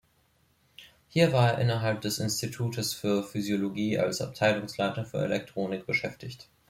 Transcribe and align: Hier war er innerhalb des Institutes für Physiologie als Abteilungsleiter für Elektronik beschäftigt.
Hier 1.09 1.31
war 1.31 1.51
er 1.51 1.59
innerhalb 1.59 2.01
des 2.01 2.17
Institutes 2.17 2.95
für 2.95 3.21
Physiologie 3.21 3.99
als 3.99 4.19
Abteilungsleiter 4.21 5.05
für 5.05 5.19
Elektronik 5.23 5.85
beschäftigt. 5.85 6.49